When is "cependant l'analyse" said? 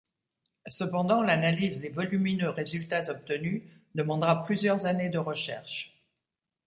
0.65-1.79